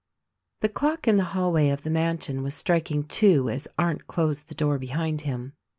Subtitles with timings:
[0.61, 4.55] The clock in the hallway of the mansion was striking two as Arndt closed the
[4.55, 5.53] door behind him.